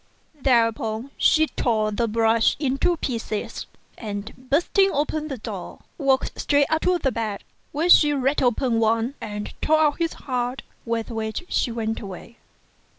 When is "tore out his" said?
9.61-10.13